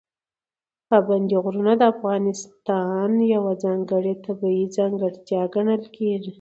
[0.89, 6.29] پابندي غرونه د افغانستان یوه ځانګړې طبیعي ځانګړتیا ګڼل کېږي.